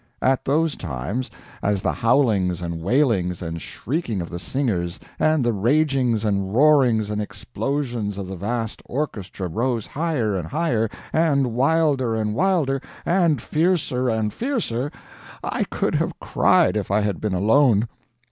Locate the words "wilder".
11.53-12.15, 12.33-12.81